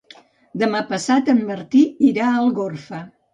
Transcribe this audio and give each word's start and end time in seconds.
Demà 0.61 0.79
passat 0.93 1.29
en 1.33 1.43
Martí 1.51 1.83
irà 2.09 2.25
a 2.29 2.33
Algorfa. 2.41 3.05